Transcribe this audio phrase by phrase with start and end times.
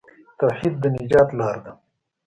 [0.39, 1.71] توحید د نجات لار ده.